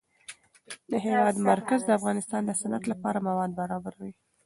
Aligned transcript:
د 0.91 0.93
هېواد 1.05 1.35
مرکز 1.49 1.79
د 1.85 1.89
افغانستان 1.99 2.41
د 2.45 2.51
صنعت 2.61 2.83
لپاره 2.91 3.23
مواد 3.27 3.51
برابروي. 3.61 4.13